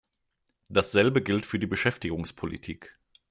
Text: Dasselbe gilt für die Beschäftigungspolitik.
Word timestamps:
Dasselbe 0.67 1.21
gilt 1.21 1.45
für 1.45 1.59
die 1.59 1.67
Beschäftigungspolitik. 1.67 2.97